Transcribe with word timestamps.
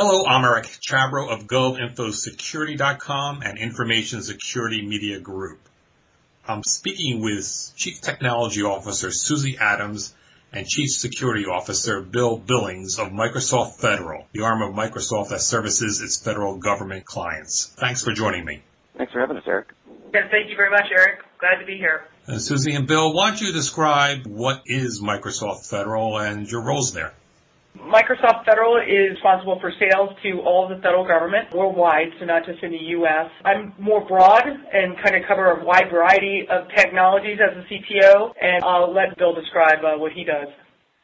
Hello, 0.00 0.24
I'm 0.26 0.44
Eric 0.44 0.66
Chabrow 0.66 1.28
of 1.28 1.48
GovInfoSecurity.com 1.48 3.42
and 3.42 3.58
Information 3.58 4.22
Security 4.22 4.86
Media 4.86 5.18
Group. 5.18 5.58
I'm 6.46 6.62
speaking 6.62 7.20
with 7.20 7.72
Chief 7.74 8.00
Technology 8.00 8.62
Officer 8.62 9.10
Susie 9.10 9.58
Adams 9.58 10.14
and 10.52 10.68
Chief 10.68 10.88
Security 10.88 11.46
Officer 11.46 12.00
Bill 12.00 12.38
Billings 12.38 13.00
of 13.00 13.08
Microsoft 13.08 13.80
Federal, 13.80 14.24
the 14.30 14.42
arm 14.42 14.62
of 14.62 14.72
Microsoft 14.72 15.30
that 15.30 15.40
services 15.40 16.00
its 16.00 16.22
federal 16.22 16.58
government 16.58 17.04
clients. 17.04 17.74
Thanks 17.76 18.04
for 18.04 18.12
joining 18.12 18.44
me. 18.44 18.62
Thanks 18.96 19.12
for 19.12 19.18
having 19.18 19.36
us, 19.36 19.42
Eric. 19.48 19.72
Yes, 20.14 20.28
thank 20.30 20.48
you 20.48 20.54
very 20.54 20.70
much, 20.70 20.86
Eric. 20.96 21.24
Glad 21.40 21.58
to 21.58 21.66
be 21.66 21.76
here. 21.76 22.04
Uh, 22.28 22.38
Susie 22.38 22.76
and 22.76 22.86
Bill, 22.86 23.12
why 23.12 23.30
don't 23.30 23.40
you 23.40 23.52
describe 23.52 24.28
what 24.28 24.62
is 24.66 25.02
Microsoft 25.02 25.68
Federal 25.68 26.20
and 26.20 26.48
your 26.48 26.62
roles 26.62 26.92
there? 26.92 27.14
Microsoft 27.86 28.44
Federal 28.44 28.76
is 28.76 29.14
responsible 29.14 29.58
for 29.60 29.72
sales 29.78 30.10
to 30.22 30.40
all 30.40 30.64
of 30.64 30.76
the 30.76 30.82
federal 30.82 31.06
government 31.06 31.48
worldwide, 31.54 32.08
so 32.18 32.26
not 32.26 32.44
just 32.44 32.62
in 32.62 32.70
the 32.70 32.84
U.S. 32.98 33.30
I'm 33.44 33.72
more 33.78 34.06
broad 34.06 34.44
and 34.46 34.96
kind 35.02 35.16
of 35.16 35.22
cover 35.26 35.52
a 35.52 35.64
wide 35.64 35.90
variety 35.90 36.46
of 36.50 36.68
technologies 36.76 37.38
as 37.40 37.56
a 37.56 37.64
CTO, 37.66 38.32
and 38.40 38.64
I'll 38.64 38.92
let 38.92 39.16
Bill 39.16 39.34
describe 39.34 39.84
uh, 39.84 39.96
what 39.96 40.12
he 40.12 40.24
does. 40.24 40.48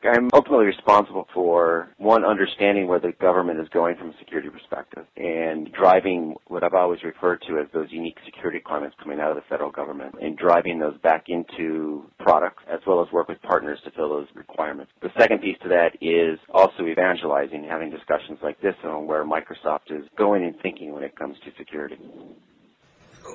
I'm 0.05 0.29
ultimately 0.35 0.67
responsible 0.67 1.27
for 1.33 1.89
one 1.97 2.25
understanding 2.25 2.87
where 2.87 3.01
the 3.01 3.13
government 3.13 3.59
is 3.59 3.69
going 3.71 3.97
from 3.97 4.11
a 4.11 4.19
security 4.19 4.51
perspective 4.51 5.07
and 5.17 5.73
driving 5.73 6.35
what 6.47 6.63
I've 6.63 6.75
always 6.75 7.03
referred 7.03 7.43
to 7.49 7.59
as 7.59 7.67
those 7.73 7.89
unique 7.91 8.19
security 8.27 8.59
requirements 8.59 8.97
coming 9.03 9.19
out 9.19 9.31
of 9.31 9.37
the 9.37 9.43
federal 9.49 9.71
government 9.71 10.17
and 10.21 10.37
driving 10.37 10.79
those 10.79 10.99
back 10.99 11.29
into 11.29 12.05
products 12.19 12.63
as 12.71 12.81
well 12.87 13.03
as 13.03 13.11
work 13.13 13.29
with 13.29 13.41
partners 13.43 13.79
to 13.85 13.91
fill 13.93 14.11
those 14.11 14.29
requirements. 14.35 14.93
The 15.01 15.11
second 15.19 15.41
piece 15.41 15.57
to 15.63 15.69
that 15.69 15.97
is 16.03 16.39
also 16.53 16.87
evangelizing, 16.87 17.65
having 17.65 17.91
discussions 17.91 18.39
like 18.43 18.61
this 18.61 18.75
on 18.85 19.07
where 19.07 19.25
Microsoft 19.25 19.91
is 19.91 20.05
going 20.19 20.45
and 20.45 20.55
thinking 20.61 20.93
when 20.93 21.03
it 21.03 21.17
comes 21.17 21.37
to 21.45 21.51
security. 21.57 21.97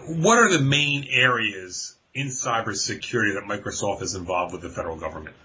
What 0.08 0.38
are 0.38 0.52
the 0.52 0.62
main 0.62 1.08
areas 1.10 1.98
in 2.14 2.28
cybersecurity 2.28 3.34
that 3.34 3.46
Microsoft 3.50 4.04
is 4.04 4.14
involved 4.14 4.54
with 4.54 4.62
the 4.62 4.70
federal 4.70 4.98
government? 4.98 5.36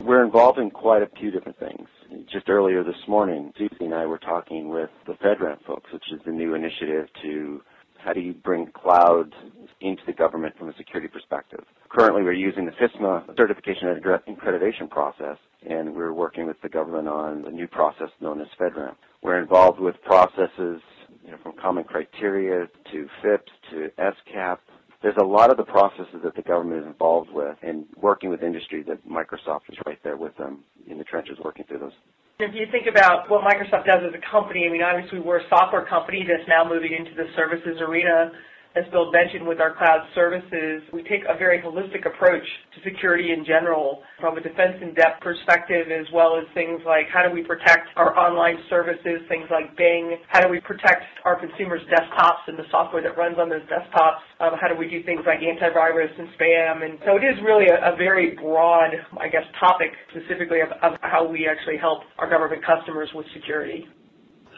We're 0.00 0.24
involved 0.24 0.58
in 0.58 0.70
quite 0.70 1.02
a 1.02 1.08
few 1.18 1.30
different 1.30 1.58
things. 1.58 1.88
Just 2.32 2.48
earlier 2.48 2.84
this 2.84 2.96
morning, 3.08 3.52
Susie 3.58 3.84
and 3.84 3.94
I 3.94 4.06
were 4.06 4.18
talking 4.18 4.68
with 4.68 4.90
the 5.06 5.14
FedRAMP 5.14 5.64
folks, 5.66 5.92
which 5.92 6.04
is 6.12 6.20
the 6.24 6.30
new 6.30 6.54
initiative 6.54 7.08
to 7.22 7.60
how 7.98 8.12
do 8.12 8.20
you 8.20 8.32
bring 8.32 8.68
cloud 8.68 9.34
into 9.80 10.02
the 10.06 10.12
government 10.12 10.56
from 10.56 10.68
a 10.68 10.76
security 10.76 11.08
perspective. 11.08 11.64
Currently, 11.88 12.22
we're 12.22 12.32
using 12.32 12.64
the 12.64 12.72
FISMA 12.72 13.36
certification 13.36 13.88
and 13.88 14.02
accreditation 14.02 14.88
process, 14.88 15.36
and 15.68 15.94
we're 15.94 16.12
working 16.12 16.46
with 16.46 16.60
the 16.62 16.68
government 16.68 17.08
on 17.08 17.44
a 17.46 17.50
new 17.50 17.66
process 17.66 18.08
known 18.20 18.40
as 18.40 18.46
FedRAMP. 18.58 18.94
We're 19.22 19.40
involved 19.40 19.80
with 19.80 19.96
processes 20.04 20.80
you 21.24 21.32
know, 21.32 21.38
from 21.42 21.54
common 21.60 21.82
criteria 21.82 22.68
to 22.92 23.08
FIPS 23.20 23.52
to 23.70 23.90
SCAP 23.98 24.58
there's 25.02 25.16
a 25.20 25.24
lot 25.24 25.50
of 25.50 25.56
the 25.56 25.64
processes 25.64 26.20
that 26.24 26.34
the 26.34 26.42
government 26.42 26.82
is 26.82 26.86
involved 26.86 27.30
with 27.32 27.56
and 27.62 27.86
working 27.96 28.30
with 28.30 28.42
industry 28.42 28.82
that 28.82 28.98
Microsoft 29.06 29.70
is 29.70 29.78
right 29.86 29.98
there 30.02 30.16
with 30.16 30.36
them 30.36 30.60
in 30.88 30.98
the 30.98 31.04
trenches 31.04 31.38
working 31.44 31.64
through 31.68 31.78
those. 31.78 31.92
If 32.40 32.54
you 32.54 32.66
think 32.70 32.86
about 32.86 33.30
what 33.30 33.42
Microsoft 33.42 33.86
does 33.86 34.02
as 34.06 34.14
a 34.14 34.30
company, 34.30 34.66
I 34.68 34.72
mean, 34.72 34.82
obviously 34.82 35.18
we're 35.18 35.38
a 35.38 35.48
software 35.48 35.84
company 35.86 36.26
that's 36.26 36.48
now 36.48 36.68
moving 36.68 36.92
into 36.94 37.14
the 37.14 37.26
services 37.34 37.80
arena 37.80 38.30
as 38.76 38.84
Bill 38.92 39.10
mentioned 39.10 39.46
with 39.46 39.60
our 39.60 39.74
cloud 39.74 40.06
services, 40.14 40.82
we 40.92 41.02
take 41.02 41.24
a 41.28 41.36
very 41.36 41.60
holistic 41.60 42.06
approach 42.06 42.44
to 42.74 42.78
security 42.88 43.32
in 43.32 43.44
general 43.44 44.02
from 44.20 44.36
a 44.36 44.40
defense 44.40 44.76
in 44.82 44.94
depth 44.94 45.22
perspective 45.22 45.88
as 45.90 46.06
well 46.12 46.36
as 46.36 46.44
things 46.54 46.80
like 46.86 47.06
how 47.12 47.26
do 47.26 47.32
we 47.32 47.42
protect 47.42 47.88
our 47.96 48.16
online 48.16 48.56
services, 48.68 49.24
things 49.28 49.48
like 49.50 49.76
Bing, 49.76 50.18
how 50.28 50.40
do 50.40 50.48
we 50.48 50.60
protect 50.60 51.02
our 51.24 51.38
consumers' 51.40 51.82
desktops 51.90 52.46
and 52.46 52.58
the 52.58 52.68
software 52.70 53.02
that 53.02 53.16
runs 53.16 53.36
on 53.38 53.48
those 53.48 53.64
desktops, 53.66 54.20
um, 54.40 54.52
how 54.60 54.68
do 54.68 54.76
we 54.76 54.88
do 54.88 55.02
things 55.02 55.22
like 55.26 55.40
antivirus 55.40 56.12
and 56.18 56.28
spam. 56.38 56.84
And 56.84 56.98
so 57.04 57.16
it 57.16 57.24
is 57.24 57.40
really 57.44 57.68
a, 57.68 57.94
a 57.94 57.96
very 57.96 58.36
broad, 58.36 58.90
I 59.18 59.28
guess, 59.28 59.44
topic 59.58 59.90
specifically 60.10 60.60
of, 60.60 60.68
of 60.82 60.98
how 61.00 61.26
we 61.26 61.48
actually 61.48 61.78
help 61.78 62.02
our 62.18 62.28
government 62.28 62.62
customers 62.64 63.08
with 63.14 63.26
security. 63.34 63.88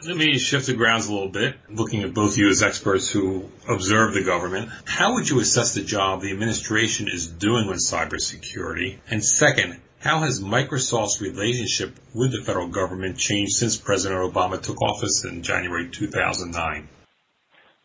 Let 0.03 0.16
me 0.16 0.38
shift 0.38 0.66
the 0.66 0.72
grounds 0.72 1.09
a 1.09 1.12
little 1.12 1.28
bit, 1.28 1.56
looking 1.69 2.03
at 2.03 2.15
both 2.15 2.33
of 2.33 2.38
you 2.38 2.49
as 2.49 2.62
experts 2.62 3.11
who 3.11 3.50
observe 3.69 4.15
the 4.15 4.25
government. 4.25 4.71
How 4.87 5.12
would 5.12 5.28
you 5.28 5.41
assess 5.41 5.75
the 5.75 5.83
job 5.83 6.22
the 6.22 6.33
administration 6.33 7.06
is 7.06 7.27
doing 7.27 7.66
with 7.66 7.87
cybersecurity? 7.87 8.97
And 9.11 9.22
second, 9.22 9.78
how 9.99 10.21
has 10.21 10.41
Microsoft's 10.41 11.21
relationship 11.21 11.94
with 12.15 12.33
the 12.33 12.43
federal 12.43 12.69
government 12.69 13.19
changed 13.19 13.53
since 13.53 13.77
President 13.77 14.21
Obama 14.22 14.59
took 14.59 14.81
office 14.81 15.27
in 15.27 15.43
January 15.43 15.91
2009? 15.91 16.88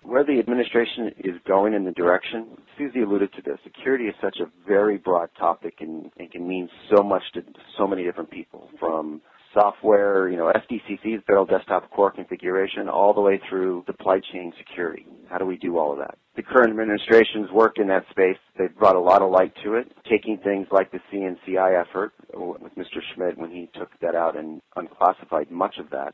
Where 0.04 0.24
the 0.24 0.40
administration 0.40 1.16
is 1.18 1.36
going 1.46 1.74
in 1.74 1.84
the 1.84 1.92
direction, 1.92 2.58
Susie 2.78 3.02
alluded 3.02 3.34
to 3.34 3.42
this. 3.42 3.58
Security 3.66 4.06
is 4.06 4.16
such 4.22 4.38
a 4.40 4.50
very 4.66 4.98
broad 4.98 5.32
topic 5.38 5.82
and, 5.82 6.10
and 6.18 6.32
can 6.32 6.48
mean 6.48 6.70
so 6.96 7.04
much 7.04 7.24
to 7.34 7.44
so 7.78 7.86
many 7.86 8.04
different 8.04 8.32
people, 8.32 8.70
from 8.80 9.22
software, 9.56 10.30
you 10.30 10.38
know, 10.38 10.54
FDCC, 10.54 11.26
Federal 11.26 11.46
Desktop 11.46 11.90
Core 11.90 12.12
Configuration, 12.12 12.88
all 12.88 13.14
the 13.14 13.22
way 13.22 13.42
through 13.50 13.84
supply 13.88 14.20
chain 14.32 14.54
security. 14.58 15.08
How 15.30 15.40
do 15.40 15.46
we 15.46 15.58
do 15.58 15.80
all 15.80 15.94
of 15.94 16.00
that? 16.00 16.18
The 16.36 16.44
current 16.44 16.70
administration's 16.70 17.50
work 17.52 17.80
in 17.80 17.88
that 17.88 18.04
space. 18.12 18.38
They've 18.60 18.76
brought 18.78 18.96
a 18.96 19.00
lot 19.00 19.22
of 19.22 19.32
light 19.32 19.54
to 19.64 19.76
it, 19.76 19.92
taking 20.08 20.38
things 20.38 20.68
like 20.72 20.92
the 20.92 21.00
CNCI 21.12 21.82
effort 21.82 22.14
with 22.34 22.76
Mr. 22.76 23.00
Schmidt 23.14 23.38
when 23.38 23.50
he 23.50 23.70
took 23.74 23.90
that 24.02 24.14
out 24.14 24.38
and 24.38 24.62
unclassified 24.76 25.50
much 25.50 25.78
of 25.80 25.90
that. 25.92 26.14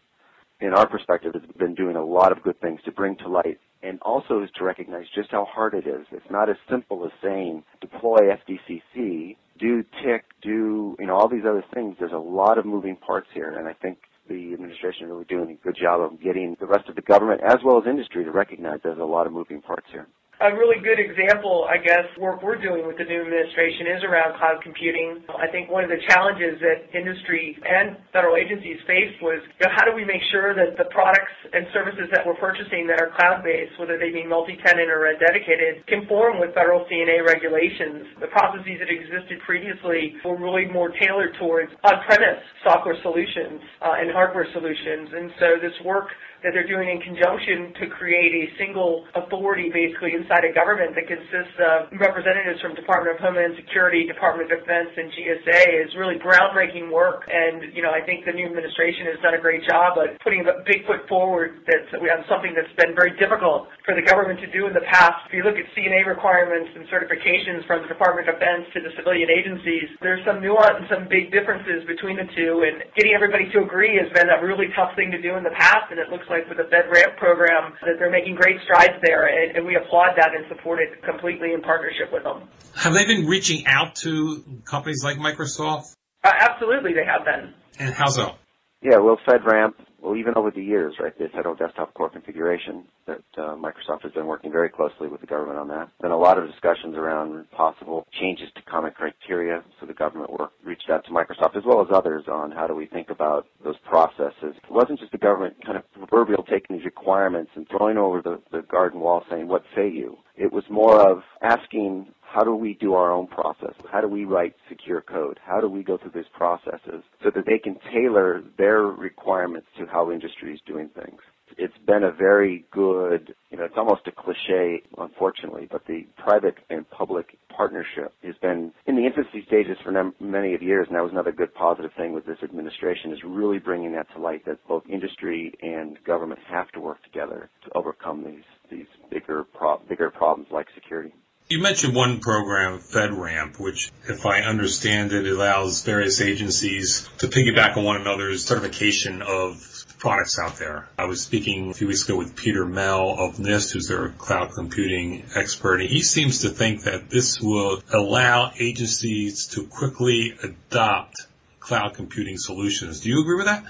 In 0.61 0.73
our 0.73 0.87
perspective, 0.87 1.33
has 1.33 1.43
been 1.57 1.73
doing 1.73 1.95
a 1.95 2.05
lot 2.05 2.31
of 2.31 2.43
good 2.43 2.59
things 2.61 2.79
to 2.85 2.91
bring 2.91 3.17
to 3.17 3.27
light 3.27 3.59
and 3.83 3.99
also 4.01 4.43
is 4.43 4.49
to 4.55 4.63
recognize 4.63 5.05
just 5.15 5.31
how 5.31 5.45
hard 5.45 5.73
it 5.73 5.87
is. 5.87 6.05
It's 6.11 6.29
not 6.29 6.49
as 6.49 6.55
simple 6.69 7.03
as 7.03 7.11
saying 7.23 7.63
deploy 7.79 8.19
FDCC 8.19 9.37
do 9.61 9.83
tick, 10.03 10.25
do 10.41 10.95
you 10.99 11.05
know 11.05 11.15
all 11.15 11.29
these 11.29 11.45
other 11.47 11.63
things. 11.73 11.95
There's 11.99 12.11
a 12.11 12.17
lot 12.17 12.57
of 12.57 12.65
moving 12.65 12.95
parts 12.95 13.27
here, 13.33 13.57
and 13.57 13.67
I 13.67 13.73
think 13.73 13.99
the 14.27 14.53
administration 14.53 15.05
is 15.05 15.11
really 15.11 15.25
doing 15.25 15.51
a 15.51 15.63
good 15.63 15.77
job 15.81 16.01
of 16.01 16.21
getting 16.21 16.57
the 16.59 16.65
rest 16.65 16.89
of 16.89 16.95
the 16.95 17.01
government 17.01 17.41
as 17.43 17.57
well 17.63 17.77
as 17.77 17.87
industry 17.87 18.23
to 18.23 18.31
recognize 18.31 18.79
there's 18.83 18.99
a 18.99 19.03
lot 19.03 19.27
of 19.27 19.33
moving 19.33 19.61
parts 19.61 19.87
here 19.91 20.07
a 20.41 20.57
really 20.57 20.81
good 20.81 20.97
example, 20.97 21.69
I 21.69 21.77
guess, 21.77 22.09
work 22.17 22.41
we're 22.41 22.57
doing 22.57 22.89
with 22.89 22.97
the 22.97 23.05
new 23.05 23.21
administration 23.21 23.85
is 23.93 24.01
around 24.01 24.37
cloud 24.41 24.57
computing. 24.65 25.21
I 25.29 25.45
think 25.45 25.69
one 25.69 25.85
of 25.85 25.93
the 25.93 26.01
challenges 26.09 26.57
that 26.65 26.89
industry 26.97 27.53
and 27.61 27.97
federal 28.09 28.33
agencies 28.33 28.81
faced 28.89 29.21
was, 29.21 29.37
you 29.45 29.69
know, 29.69 29.73
how 29.77 29.85
do 29.85 29.93
we 29.93 30.01
make 30.01 30.21
sure 30.33 30.57
that 30.57 30.81
the 30.81 30.89
products 30.89 31.29
and 31.53 31.69
services 31.73 32.09
that 32.09 32.25
we're 32.25 32.39
purchasing 32.41 32.89
that 32.89 32.97
are 32.97 33.13
cloud-based, 33.13 33.77
whether 33.77 34.01
they 34.01 34.09
be 34.09 34.25
multi-tenant 34.25 34.89
or 34.89 35.05
dedicated, 35.21 35.85
conform 35.85 36.41
with 36.41 36.57
federal 36.57 36.89
C&A 36.89 37.21
regulations. 37.21 38.09
The 38.17 38.33
processes 38.33 38.81
that 38.81 38.89
existed 38.89 39.37
previously 39.45 40.17
were 40.25 40.41
really 40.41 40.65
more 40.65 40.89
tailored 40.89 41.37
towards 41.37 41.69
on-premise 41.85 42.41
software 42.65 42.97
solutions 43.05 43.61
uh, 43.85 44.01
and 44.01 44.09
hardware 44.09 44.47
solutions. 44.53 45.13
And 45.13 45.29
so 45.37 45.47
this 45.61 45.77
work 45.85 46.09
that 46.43 46.51
they're 46.53 46.67
doing 46.67 46.89
in 46.89 46.99
conjunction 47.01 47.73
to 47.79 47.87
create 47.87 48.33
a 48.33 48.57
single 48.57 49.05
authority 49.13 49.69
basically 49.69 50.13
inside 50.13 50.30
a 50.47 50.55
government 50.55 50.95
that 50.95 51.11
consists 51.11 51.59
of 51.59 51.91
representatives 51.99 52.63
from 52.63 52.71
Department 52.71 53.19
of 53.19 53.19
Homeland 53.19 53.59
Security, 53.59 54.07
Department 54.07 54.47
of 54.47 54.63
Defense, 54.63 54.87
and 54.95 55.11
GSA 55.11 55.61
is 55.83 55.91
really 55.99 56.15
groundbreaking 56.15 56.87
work. 56.87 57.27
And, 57.27 57.75
you 57.75 57.83
know, 57.83 57.91
I 57.91 57.99
think 57.99 58.23
the 58.23 58.31
new 58.31 58.47
administration 58.47 59.11
has 59.11 59.19
done 59.19 59.35
a 59.35 59.41
great 59.43 59.67
job 59.67 59.99
of 59.99 60.15
putting 60.23 60.47
a 60.47 60.63
big 60.63 60.87
foot 60.87 61.03
forward 61.11 61.67
that 61.67 61.99
we 61.99 62.07
have 62.07 62.23
something 62.31 62.55
that's 62.55 62.71
been 62.79 62.95
very 62.95 63.11
difficult 63.19 63.67
for 63.83 63.91
the 63.91 64.05
government 64.07 64.39
to 64.39 64.47
do 64.55 64.71
in 64.71 64.73
the 64.73 64.87
past. 64.87 65.27
If 65.27 65.35
you 65.35 65.43
look 65.43 65.59
at 65.59 65.67
C&A 65.75 66.07
requirements 66.07 66.71
and 66.79 66.87
certifications 66.87 67.67
from 67.67 67.83
the 67.83 67.91
Department 67.91 68.31
of 68.31 68.39
Defense 68.39 68.71
to 68.71 68.79
the 68.79 68.95
civilian 68.95 69.27
agencies, 69.27 69.91
there's 69.99 70.23
some 70.23 70.39
nuance 70.39 70.79
and 70.79 70.87
some 70.87 71.03
big 71.11 71.35
differences 71.35 71.83
between 71.83 72.15
the 72.15 72.31
two. 72.31 72.63
And 72.63 72.87
getting 72.95 73.11
everybody 73.11 73.51
to 73.51 73.67
agree 73.67 73.99
has 73.99 74.07
been 74.15 74.31
a 74.31 74.39
really 74.39 74.71
tough 74.79 74.95
thing 74.95 75.11
to 75.11 75.19
do 75.19 75.35
in 75.35 75.43
the 75.43 75.51
past, 75.59 75.91
and 75.91 75.99
it 75.99 76.07
looks 76.07 76.29
like 76.31 76.47
with 76.47 76.55
the 76.55 76.69
FedRAMP 76.71 77.19
program 77.19 77.75
that 77.83 77.99
they're 77.99 78.13
making 78.13 78.39
great 78.39 78.61
strides 78.63 78.95
there, 79.03 79.27
and, 79.27 79.57
and 79.57 79.63
we 79.65 79.75
applaud 79.75 80.13
that 80.15 80.20
and 80.35 80.45
support 80.49 80.79
it 80.79 81.03
completely 81.03 81.53
in 81.53 81.61
partnership 81.61 82.11
with 82.11 82.23
them. 82.23 82.47
Have 82.75 82.93
they 82.93 83.05
been 83.05 83.27
reaching 83.27 83.65
out 83.65 83.95
to 83.97 84.43
companies 84.65 85.03
like 85.03 85.17
Microsoft? 85.17 85.95
Uh, 86.23 86.31
absolutely, 86.39 86.93
they 86.93 87.05
have 87.05 87.25
been. 87.25 87.53
And 87.79 87.93
how 87.93 88.09
so? 88.09 88.35
Yeah, 88.81 88.97
well, 88.97 89.19
FedRAMP, 89.27 89.73
well, 90.01 90.15
even 90.15 90.33
over 90.35 90.51
the 90.51 90.63
years, 90.63 90.95
right, 90.99 91.17
the 91.17 91.27
Federal 91.29 91.55
Desktop 91.55 91.93
Core 91.93 92.09
Configuration, 92.09 92.83
that 93.05 93.21
uh, 93.37 93.55
Microsoft 93.55 94.01
has 94.03 94.11
been 94.11 94.25
working 94.25 94.51
very 94.51 94.69
closely 94.69 95.07
with 95.07 95.21
the 95.21 95.27
government 95.27 95.59
on 95.59 95.67
that. 95.67 95.89
Been 96.01 96.11
a 96.11 96.17
lot 96.17 96.37
of 96.37 96.49
discussions 96.49 96.95
around 96.95 97.49
possible 97.51 98.07
changes 98.19 98.49
to 98.55 98.61
common 98.63 98.91
criteria, 98.91 99.63
so 99.79 99.85
the 99.85 99.93
government 99.93 100.31
work, 100.31 100.51
reached 100.63 100.89
out 100.89 101.05
to 101.05 101.11
Microsoft 101.11 101.55
as 101.55 101.63
well 101.65 101.81
as 101.81 101.87
others 101.93 102.23
on 102.27 102.51
how 102.51 102.67
do 102.67 102.73
we 102.73 102.87
think 102.87 103.09
about 103.09 103.47
those 103.63 103.77
processes. 103.87 104.33
It 104.41 104.71
wasn't 104.71 104.99
just 104.99 105.11
the 105.11 105.17
government 105.17 105.55
kind 105.63 105.77
of 105.77 105.83
proverbial 105.93 106.43
taking 106.43 106.77
these 106.77 106.85
requirements 106.85 107.51
and 107.55 107.67
throwing 107.69 107.97
over 107.97 108.21
the, 108.21 108.41
the 108.51 108.63
garden 108.63 108.99
wall 108.99 109.23
saying, 109.29 109.47
what 109.47 109.63
say 109.75 109.89
you? 109.89 110.17
It 110.35 110.51
was 110.51 110.63
more 110.69 110.99
of 110.99 111.21
asking 111.41 112.07
how 112.33 112.43
do 112.43 112.55
we 112.55 112.75
do 112.75 112.93
our 112.93 113.11
own 113.11 113.27
process? 113.27 113.73
How 113.91 113.99
do 114.01 114.07
we 114.07 114.25
write 114.25 114.55
secure 114.69 115.01
code? 115.01 115.39
How 115.43 115.59
do 115.59 115.67
we 115.67 115.83
go 115.83 115.97
through 115.97 116.11
these 116.15 116.31
processes 116.33 117.03
so 117.23 117.29
that 117.35 117.45
they 117.45 117.59
can 117.59 117.77
tailor 117.93 118.41
their 118.57 118.83
requirements 118.83 119.67
to 119.77 119.85
how 119.85 120.11
industry 120.11 120.53
is 120.53 120.61
doing 120.65 120.89
things? 120.89 121.19
It's 121.57 121.77
been 121.85 122.03
a 122.03 122.11
very 122.11 122.63
good, 122.71 123.35
you 123.49 123.57
know, 123.57 123.65
it's 123.65 123.77
almost 123.77 124.07
a 124.07 124.11
cliche, 124.11 124.81
unfortunately, 124.97 125.67
but 125.69 125.85
the 125.85 126.07
private 126.17 126.55
and 126.69 126.89
public 126.89 127.37
partnership 127.49 128.13
has 128.23 128.35
been 128.41 128.71
in 128.87 128.95
the 128.95 129.05
infancy 129.05 129.43
stages 129.45 129.77
for 129.83 129.91
many 130.21 130.53
of 130.53 130.63
years, 130.63 130.87
and 130.87 130.95
that 130.95 131.03
was 131.03 131.11
another 131.11 131.33
good 131.33 131.53
positive 131.53 131.91
thing 131.97 132.13
with 132.13 132.25
this 132.25 132.37
administration 132.41 133.11
is 133.11 133.19
really 133.25 133.59
bringing 133.59 133.91
that 133.91 134.07
to 134.15 134.21
light 134.21 134.45
that 134.45 134.65
both 134.65 134.83
industry 134.89 135.53
and 135.61 136.01
government 136.05 136.39
have 136.49 136.71
to 136.71 136.79
work 136.79 137.03
together 137.03 137.49
to 137.65 137.77
overcome 137.77 138.23
these 138.23 138.45
these 138.71 138.87
bigger 139.09 139.43
pro- 139.43 139.79
bigger 139.89 140.09
problems 140.09 140.47
like 140.49 140.67
security. 140.73 141.13
You 141.51 141.59
mentioned 141.59 141.93
one 141.93 142.21
program, 142.21 142.79
FedRAMP, 142.79 143.59
which, 143.59 143.91
if 144.07 144.25
I 144.25 144.39
understand 144.39 145.11
it, 145.11 145.27
allows 145.27 145.83
various 145.83 146.21
agencies 146.21 147.09
to 147.17 147.27
piggyback 147.27 147.75
on 147.75 147.83
one 147.83 147.99
another's 147.99 148.45
certification 148.45 149.21
of 149.21 149.61
products 149.99 150.39
out 150.39 150.55
there. 150.59 150.87
I 150.97 151.03
was 151.03 151.21
speaking 151.21 151.69
a 151.69 151.73
few 151.73 151.87
weeks 151.87 152.05
ago 152.05 152.15
with 152.15 152.37
Peter 152.37 152.65
Mell 152.65 153.17
of 153.19 153.35
NIST, 153.35 153.73
who's 153.73 153.89
their 153.89 154.11
cloud 154.11 154.53
computing 154.55 155.25
expert, 155.35 155.81
and 155.81 155.89
he 155.89 156.01
seems 156.01 156.43
to 156.43 156.49
think 156.51 156.83
that 156.83 157.09
this 157.09 157.41
will 157.41 157.83
allow 157.91 158.53
agencies 158.57 159.47
to 159.47 159.67
quickly 159.67 160.33
adopt 160.41 161.27
cloud 161.59 161.95
computing 161.95 162.37
solutions. 162.37 163.01
Do 163.01 163.09
you 163.09 163.19
agree 163.19 163.35
with 163.35 163.47
that? 163.47 163.65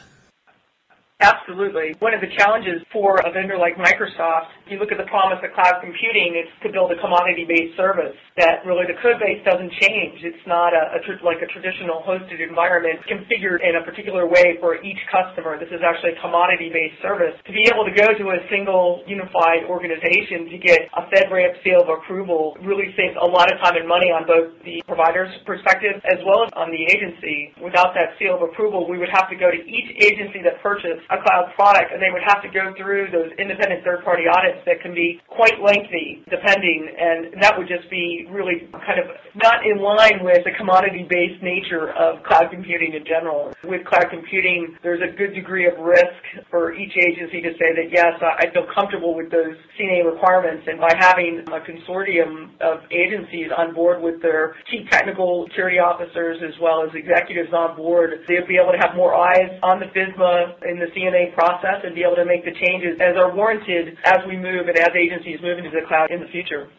Absolutely. 1.21 1.93
One 2.01 2.17
of 2.17 2.21
the 2.21 2.33
challenges 2.33 2.81
for 2.89 3.21
a 3.21 3.29
vendor 3.29 3.53
like 3.53 3.77
Microsoft, 3.77 4.57
you 4.65 4.81
look 4.81 4.89
at 4.89 4.97
the 4.97 5.05
promise 5.05 5.37
of 5.45 5.53
cloud 5.53 5.77
computing, 5.77 6.33
it's 6.33 6.49
to 6.65 6.73
build 6.73 6.89
a 6.89 6.97
commodity-based 6.97 7.77
service 7.77 8.17
that 8.41 8.65
really 8.65 8.89
the 8.89 8.97
code 9.05 9.21
base 9.21 9.37
doesn't 9.45 9.69
change. 9.85 10.25
It's 10.25 10.41
not 10.49 10.73
a, 10.73 10.97
a 10.97 10.99
like 11.21 11.45
a 11.45 11.49
traditional 11.53 12.01
hosted 12.01 12.41
environment 12.41 13.05
configured 13.05 13.61
in 13.61 13.77
a 13.77 13.85
particular 13.85 14.25
way 14.25 14.57
for 14.57 14.81
each 14.81 14.97
customer. 15.13 15.61
This 15.61 15.69
is 15.69 15.85
actually 15.85 16.17
a 16.17 16.19
commodity-based 16.25 16.97
service. 17.05 17.37
To 17.45 17.53
be 17.53 17.69
able 17.69 17.85
to 17.85 17.93
go 17.93 18.17
to 18.17 18.25
a 18.33 18.39
single 18.49 19.05
unified 19.05 19.69
organization 19.69 20.49
to 20.49 20.57
get 20.57 20.89
a 20.97 21.05
FedRAMP 21.13 21.61
seal 21.61 21.85
of 21.85 21.89
approval 21.93 22.57
really 22.65 22.89
saves 22.97 23.13
a 23.21 23.27
lot 23.27 23.53
of 23.53 23.61
time 23.61 23.77
and 23.77 23.85
money 23.85 24.09
on 24.09 24.25
both 24.25 24.57
the 24.65 24.81
provider's 24.89 25.29
perspective 25.45 26.01
as 26.09 26.17
well 26.25 26.47
as 26.47 26.49
on 26.57 26.73
the 26.73 26.81
agency. 26.89 27.53
Without 27.61 27.93
that 27.93 28.17
seal 28.17 28.39
of 28.39 28.41
approval, 28.41 28.89
we 28.89 28.97
would 28.97 29.11
have 29.13 29.29
to 29.29 29.37
go 29.37 29.53
to 29.53 29.61
each 29.69 29.93
agency 30.01 30.41
that 30.41 30.57
purchased 30.65 31.03
a 31.11 31.19
cloud 31.19 31.51
product, 31.55 31.91
and 31.91 32.01
they 32.01 32.09
would 32.09 32.23
have 32.23 32.41
to 32.41 32.49
go 32.49 32.71
through 32.79 33.11
those 33.11 33.31
independent 33.35 33.83
third-party 33.83 34.23
audits 34.31 34.63
that 34.65 34.79
can 34.79 34.95
be 34.95 35.19
quite 35.27 35.59
lengthy, 35.59 36.23
depending, 36.31 36.87
and 36.87 37.35
that 37.43 37.57
would 37.57 37.67
just 37.67 37.89
be 37.91 38.25
really 38.31 38.71
kind 38.87 38.99
of 38.99 39.11
not 39.35 39.65
in 39.67 39.83
line 39.83 40.23
with 40.23 40.39
the 40.47 40.55
commodity-based 40.55 41.43
nature 41.43 41.91
of 41.99 42.23
cloud 42.23 42.47
computing 42.49 42.95
in 42.95 43.03
general. 43.03 43.51
With 43.63 43.83
cloud 43.83 44.07
computing, 44.09 44.77
there's 44.83 45.03
a 45.03 45.11
good 45.11 45.35
degree 45.35 45.67
of 45.67 45.75
risk 45.79 46.47
for 46.49 46.73
each 46.73 46.95
agency 46.95 47.41
to 47.43 47.51
say 47.59 47.75
that, 47.75 47.91
yes, 47.91 48.15
I 48.23 48.47
feel 48.55 48.67
comfortable 48.71 49.13
with 49.15 49.29
those 49.31 49.59
C&A 49.77 50.07
requirements, 50.07 50.63
and 50.67 50.79
by 50.79 50.95
having 50.95 51.43
a 51.51 51.59
consortium 51.59 52.55
of 52.63 52.87
agencies 52.91 53.51
on 53.51 53.73
board 53.75 54.01
with 54.01 54.21
their 54.21 54.55
chief 54.71 54.87
technical 54.89 55.45
security 55.49 55.79
officers 55.79 56.39
as 56.39 56.55
well 56.61 56.83
as 56.87 56.89
executives 56.95 57.51
on 57.51 57.75
board, 57.75 58.23
they'll 58.27 58.47
be 58.47 58.55
able 58.55 58.71
to 58.71 58.79
have 58.79 58.95
more 58.95 59.13
eyes 59.13 59.59
on 59.63 59.79
the 59.79 59.91
FISMA 59.91 60.55
in 60.71 60.79
the 60.79 60.87
C&A 60.93 61.00
process 61.33 61.81
and 61.83 61.95
be 61.95 62.03
able 62.03 62.15
to 62.15 62.25
make 62.25 62.45
the 62.45 62.51
changes 62.51 62.99
as 62.99 63.15
are 63.17 63.33
warranted 63.33 63.97
as 64.03 64.19
we 64.27 64.37
move 64.37 64.67
and 64.67 64.77
as 64.77 64.89
agencies 64.95 65.39
move 65.41 65.57
into 65.57 65.71
the 65.71 65.85
cloud 65.87 66.11
in 66.11 66.19
the 66.19 66.27
future. 66.27 66.69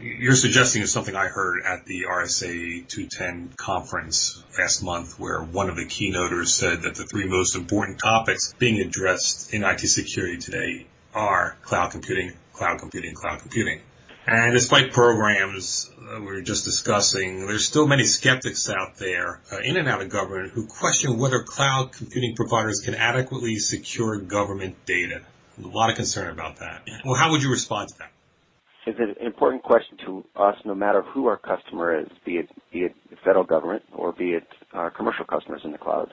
You're 0.00 0.36
suggesting 0.36 0.82
is 0.82 0.92
something 0.92 1.16
I 1.16 1.26
heard 1.26 1.64
at 1.66 1.84
the 1.84 2.06
RSA 2.08 2.86
210 2.86 3.54
conference 3.56 4.44
last 4.56 4.80
month 4.82 5.18
where 5.18 5.40
one 5.42 5.68
of 5.68 5.74
the 5.74 5.86
keynoters 5.86 6.48
said 6.48 6.82
that 6.82 6.94
the 6.94 7.04
three 7.04 7.26
most 7.26 7.56
important 7.56 7.98
topics 7.98 8.54
being 8.58 8.80
addressed 8.80 9.52
in 9.52 9.64
IT 9.64 9.80
security 9.80 10.38
today 10.38 10.86
are 11.14 11.56
cloud 11.62 11.90
computing, 11.90 12.32
cloud 12.52 12.78
computing, 12.78 13.14
cloud 13.14 13.40
computing. 13.40 13.80
And 14.30 14.52
despite 14.52 14.92
programs 14.92 15.90
we 16.20 16.20
were 16.20 16.42
just 16.42 16.66
discussing, 16.66 17.46
there's 17.46 17.64
still 17.64 17.86
many 17.86 18.04
skeptics 18.04 18.68
out 18.68 18.96
there 18.98 19.40
uh, 19.50 19.60
in 19.64 19.78
and 19.78 19.88
out 19.88 20.02
of 20.02 20.10
government 20.10 20.52
who 20.52 20.66
question 20.66 21.16
whether 21.16 21.42
cloud 21.42 21.92
computing 21.92 22.34
providers 22.36 22.82
can 22.84 22.94
adequately 22.94 23.56
secure 23.56 24.20
government 24.20 24.84
data. 24.84 25.22
A 25.64 25.66
lot 25.66 25.88
of 25.88 25.96
concern 25.96 26.30
about 26.30 26.58
that. 26.58 26.86
Well, 27.06 27.14
how 27.14 27.30
would 27.30 27.42
you 27.42 27.50
respond 27.50 27.88
to 27.88 27.94
that? 28.00 28.10
It's 28.86 28.98
an 28.98 29.14
important 29.24 29.62
question 29.62 29.96
to 30.04 30.24
us, 30.36 30.56
no 30.66 30.74
matter 30.74 31.00
who 31.00 31.26
our 31.26 31.38
customer 31.38 31.98
is, 31.98 32.08
be 32.26 32.32
it 32.32 32.50
be 32.70 32.80
it 32.80 32.94
the 33.08 33.16
federal 33.24 33.44
government 33.44 33.82
or 33.94 34.12
be 34.12 34.32
it 34.32 34.46
our 34.74 34.90
commercial 34.90 35.24
customers 35.24 35.62
in 35.64 35.72
the 35.72 35.78
cloud. 35.78 36.12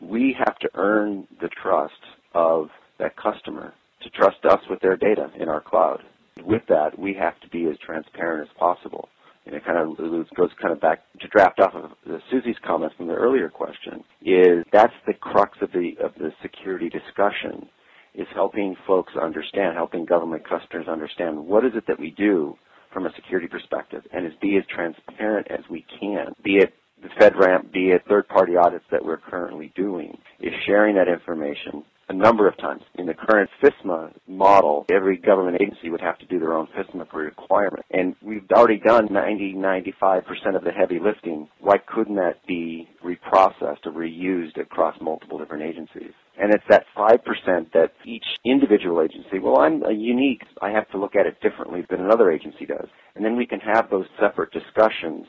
We 0.00 0.36
have 0.38 0.56
to 0.60 0.70
earn 0.74 1.26
the 1.40 1.48
trust 1.48 2.00
of 2.32 2.68
that 2.98 3.16
customer 3.16 3.74
to 4.02 4.10
trust 4.10 4.44
us 4.48 4.60
with 4.70 4.80
their 4.80 4.96
data 4.96 5.32
in 5.36 5.48
our 5.48 5.60
cloud 5.60 6.04
with 6.44 6.62
that, 6.68 6.98
we 6.98 7.14
have 7.14 7.38
to 7.40 7.48
be 7.48 7.66
as 7.66 7.76
transparent 7.84 8.48
as 8.48 8.56
possible. 8.58 9.08
And 9.46 9.54
it 9.54 9.64
kind 9.64 9.78
of 9.78 9.96
goes 10.36 10.50
kind 10.60 10.72
of 10.72 10.80
back 10.80 11.00
to 11.20 11.28
draft 11.28 11.60
off 11.60 11.74
of 11.74 11.90
Susie's 12.30 12.56
comments 12.64 12.94
from 12.96 13.08
the 13.08 13.14
earlier 13.14 13.48
question. 13.48 14.04
Is 14.22 14.64
that's 14.72 14.92
the 15.06 15.14
crux 15.14 15.58
of 15.62 15.72
the 15.72 15.96
of 16.02 16.12
the 16.14 16.30
security 16.42 16.90
discussion, 16.90 17.68
is 18.14 18.26
helping 18.34 18.76
folks 18.86 19.14
understand, 19.20 19.76
helping 19.76 20.04
government 20.04 20.46
customers 20.48 20.88
understand 20.88 21.38
what 21.38 21.64
is 21.64 21.72
it 21.74 21.84
that 21.86 21.98
we 21.98 22.10
do 22.10 22.56
from 22.92 23.06
a 23.06 23.12
security 23.14 23.48
perspective, 23.48 24.02
and 24.12 24.26
is 24.26 24.32
be 24.42 24.56
as 24.56 24.64
transparent 24.66 25.46
as 25.50 25.60
we 25.70 25.86
can. 25.98 26.34
Be 26.44 26.56
it 26.56 26.74
the 27.02 27.08
FedRAMP, 27.08 27.72
be 27.72 27.90
it 27.90 28.02
third-party 28.08 28.56
audits 28.56 28.84
that 28.90 29.02
we're 29.02 29.16
currently 29.16 29.72
doing, 29.74 30.18
is 30.40 30.52
sharing 30.66 30.96
that 30.96 31.08
information 31.08 31.82
a 32.10 32.12
number 32.12 32.48
of 32.48 32.58
times. 32.58 32.82
In 32.96 33.06
the 33.06 33.14
current 33.14 33.48
FISMA 33.62 34.12
model, 34.26 34.84
every 34.90 35.16
government 35.16 35.58
agency 35.60 35.90
would 35.90 36.00
have 36.00 36.18
to 36.18 36.26
do 36.26 36.40
their 36.40 36.54
own 36.54 36.68
FISMA 36.76 37.10
requirement. 37.12 37.86
And 37.92 38.16
we've 38.20 38.50
already 38.50 38.78
done 38.78 39.06
90, 39.10 39.54
95% 39.54 40.56
of 40.56 40.64
the 40.64 40.72
heavy 40.72 40.98
lifting. 40.98 41.48
Why 41.60 41.78
couldn't 41.78 42.16
that 42.16 42.44
be 42.48 42.88
reprocessed 43.04 43.86
or 43.86 43.92
reused 43.92 44.60
across 44.60 45.00
multiple 45.00 45.38
different 45.38 45.62
agencies? 45.62 46.12
And 46.36 46.52
it's 46.52 46.64
that 46.68 46.84
5% 46.96 47.72
that 47.74 47.92
each 48.04 48.24
individual 48.44 49.02
agency, 49.02 49.38
well, 49.38 49.60
I'm 49.60 49.84
a 49.84 49.92
unique. 49.92 50.42
I 50.60 50.70
have 50.70 50.90
to 50.90 50.98
look 50.98 51.14
at 51.14 51.26
it 51.26 51.40
differently 51.40 51.86
than 51.88 52.00
another 52.00 52.32
agency 52.32 52.66
does. 52.66 52.88
And 53.14 53.24
then 53.24 53.36
we 53.36 53.46
can 53.46 53.60
have 53.60 53.88
those 53.88 54.06
separate 54.18 54.52
discussions 54.52 55.26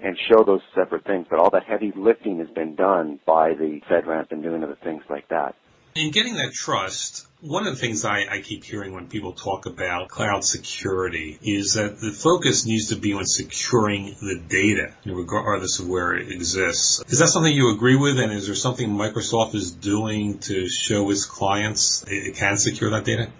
and 0.00 0.18
show 0.28 0.42
those 0.42 0.62
separate 0.74 1.04
things. 1.04 1.26
But 1.30 1.38
all 1.38 1.50
that 1.50 1.64
heavy 1.64 1.92
lifting 1.94 2.40
has 2.40 2.48
been 2.48 2.74
done 2.74 3.20
by 3.24 3.50
the 3.50 3.80
FedRAMP 3.88 4.32
and 4.32 4.42
doing 4.42 4.64
other 4.64 4.78
things 4.82 5.02
like 5.08 5.28
that. 5.28 5.54
In 5.96 6.10
getting 6.10 6.34
that 6.34 6.52
trust, 6.52 7.24
one 7.40 7.68
of 7.68 7.74
the 7.74 7.80
things 7.80 8.04
I, 8.04 8.26
I, 8.28 8.40
keep 8.40 8.64
hearing 8.64 8.94
when 8.94 9.06
people 9.06 9.32
talk 9.32 9.66
about 9.66 10.08
cloud 10.08 10.42
security 10.42 11.38
is 11.40 11.74
that 11.74 12.00
the 12.00 12.10
focus 12.10 12.66
needs 12.66 12.88
to 12.88 12.96
be 12.96 13.12
on 13.14 13.24
securing 13.24 14.06
the 14.20 14.42
data, 14.48 14.92
regardless 15.06 15.78
of 15.78 15.86
where 15.86 16.14
it 16.14 16.32
exists. 16.32 17.04
Is 17.06 17.20
that 17.20 17.28
something 17.28 17.54
you 17.54 17.72
agree 17.72 17.94
with, 17.94 18.18
and 18.18 18.32
is 18.32 18.46
there 18.46 18.56
something 18.56 18.90
Microsoft 18.90 19.54
is 19.54 19.70
doing 19.70 20.40
to 20.40 20.66
show 20.66 21.08
its 21.10 21.26
clients 21.26 22.04
it 22.08 22.34
can 22.34 22.56
secure 22.56 22.90
that 22.90 23.04
data? 23.04 23.30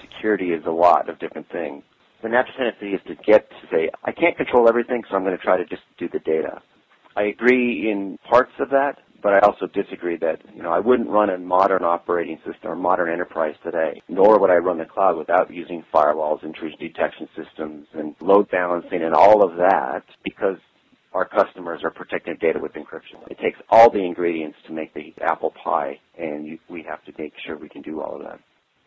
Security 0.00 0.52
is 0.52 0.64
a 0.64 0.70
lot 0.70 1.10
of 1.10 1.18
different 1.18 1.50
things. 1.50 1.84
The 2.22 2.30
natural 2.30 2.56
tendency 2.56 2.94
is 2.94 3.02
to 3.08 3.14
get 3.30 3.50
to 3.50 3.66
say, 3.70 3.90
I 4.02 4.12
can't 4.12 4.38
control 4.38 4.70
everything, 4.70 5.02
so 5.10 5.16
I'm 5.16 5.24
going 5.24 5.36
to 5.36 5.42
try 5.42 5.58
to 5.58 5.66
just 5.66 5.82
do 5.98 6.08
the 6.08 6.20
data. 6.20 6.62
I 7.14 7.24
agree 7.24 7.90
in 7.90 8.18
parts 8.26 8.52
of 8.58 8.70
that, 8.70 9.00
but 9.22 9.34
I 9.34 9.40
also 9.40 9.66
disagree 9.66 10.16
that, 10.18 10.40
you 10.54 10.62
know, 10.62 10.72
I 10.72 10.78
wouldn't 10.78 11.08
run 11.08 11.30
a 11.30 11.38
modern 11.38 11.84
operating 11.84 12.38
system 12.38 12.70
or 12.70 12.76
modern 12.76 13.12
enterprise 13.12 13.54
today, 13.62 14.02
nor 14.08 14.38
would 14.38 14.50
I 14.50 14.56
run 14.56 14.78
the 14.78 14.84
cloud 14.84 15.16
without 15.16 15.52
using 15.52 15.84
firewalls, 15.92 16.42
intrusion 16.42 16.78
detection 16.78 17.28
systems, 17.36 17.86
and 17.94 18.14
load 18.20 18.50
balancing 18.50 19.02
and 19.02 19.14
all 19.14 19.42
of 19.42 19.56
that 19.56 20.02
because 20.24 20.56
our 21.12 21.26
customers 21.26 21.80
are 21.82 21.90
protecting 21.90 22.36
data 22.40 22.58
with 22.60 22.72
encryption. 22.74 23.26
It 23.28 23.38
takes 23.38 23.58
all 23.68 23.90
the 23.90 23.98
ingredients 23.98 24.58
to 24.66 24.72
make 24.72 24.94
the 24.94 25.12
apple 25.20 25.52
pie, 25.62 25.98
and 26.16 26.46
you, 26.46 26.58
we 26.68 26.84
have 26.88 27.04
to 27.04 27.12
make 27.18 27.32
sure 27.44 27.58
we 27.58 27.68
can 27.68 27.82
do 27.82 28.00
all 28.00 28.16
of 28.16 28.22
that 28.22 28.40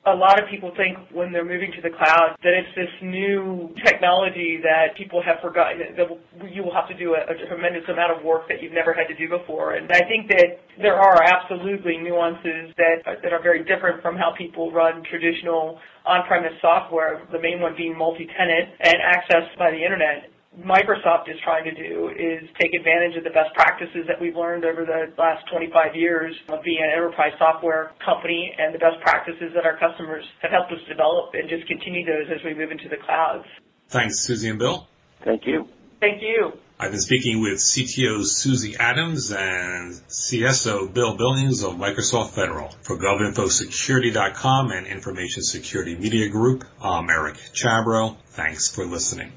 a 0.06 0.12
lot 0.12 0.36
of 0.36 0.50
people 0.50 0.72
think 0.76 0.98
when 1.16 1.32
they're 1.32 1.48
moving 1.48 1.72
to 1.72 1.82
the 1.82 1.90
cloud 1.90 2.36
that 2.44 2.52
it's 2.52 2.68
this 2.76 2.92
new 3.02 3.72
technology 3.86 4.60
that 4.62 4.98
people 4.98 5.24
have 5.24 5.40
forgotten 5.40 5.96
that 5.96 6.08
you 6.52 6.62
will 6.62 6.74
have 6.74 6.90
to 6.90 6.98
do 6.98 7.16
a, 7.16 7.24
a, 7.24 7.36
tremendous 7.48 7.88
amount 7.88 8.12
of 8.12 8.24
work 8.24 8.44
that 8.50 8.62
you've 8.62 8.74
never 8.74 8.92
had 8.92 9.08
to 9.08 9.16
do 9.16 9.32
before. 9.32 9.76
And 9.76 9.90
I 9.92 10.04
think 10.12 10.28
that 10.28 10.60
there 10.82 11.00
are 11.00 11.24
absolutely 11.24 11.98
nuances 11.98 12.76
that 12.76 13.08
that 13.24 13.32
are 13.32 13.42
very 13.42 13.64
different 13.64 14.02
from 14.02 14.18
how 14.18 14.34
people 14.38 14.72
run 14.72 15.04
traditional 15.10 15.80
on-premise 16.06 16.60
software. 16.60 17.24
The 17.32 17.40
main 17.40 17.62
one 17.62 17.74
being 17.78 17.98
multi-tenant 17.98 18.76
and 18.84 18.96
access 19.00 19.48
by 19.58 19.72
the 19.72 19.80
internet. 19.80 20.33
Microsoft 20.60 21.30
is 21.30 21.38
trying 21.44 21.64
to 21.66 21.74
do 21.74 22.10
is 22.10 22.48
take 22.62 22.74
advantage 22.78 23.18
of 23.18 23.24
the 23.24 23.32
best 23.32 23.54
practices 23.56 24.06
that 24.08 24.22
we've 24.22 24.36
learned 24.36 24.66
over 24.66 24.86
the 24.86 25.12
last 25.18 25.44
25 25.52 25.96
years 25.96 26.36
of 26.50 26.62
being 26.64 26.78
an 26.80 26.92
enterprise 26.94 27.34
software 27.40 27.92
company 28.06 28.54
and 28.60 28.74
the 28.74 28.78
best 28.78 29.02
practices 29.02 29.52
that 29.56 29.66
our 29.66 29.78
customers 29.78 30.24
have 30.42 30.52
helped 30.52 30.72
us 30.72 30.78
develop 30.88 31.34
and 31.34 31.50
just 31.50 31.66
continue 31.68 32.06
those 32.06 32.30
as 32.30 32.44
we 32.46 32.54
move 32.54 32.70
into 32.70 32.88
the 32.88 32.98
clouds. 33.04 33.46
Thanks, 33.90 34.20
Susie 34.20 34.50
and 34.50 34.60
Bill. 34.60 34.88
Thank 35.24 35.48
you. 35.48 35.68
Thank 36.00 36.22
you. 36.22 36.54
I've 36.80 36.92
been 36.92 37.00
speaking 37.00 37.42
with 37.42 37.60
CTO 37.60 38.24
Susie 38.24 38.76
Adams 38.78 39.32
and 39.32 39.94
CSO 39.94 40.94
Bill 40.94 41.16
Billings 41.16 41.64
of 41.64 41.74
Microsoft 41.74 42.32
Federal. 42.32 42.70
For 42.82 43.00
GovInfoSecurity.com 43.00 44.72
and 44.72 44.86
Information 44.86 45.44
Security 45.44 45.96
Media 45.96 46.30
Group, 46.30 46.66
I'm 46.82 47.10
Eric 47.10 47.38
Chabrow. 47.54 48.18
Thanks 48.28 48.70
for 48.70 48.86
listening. 48.86 49.32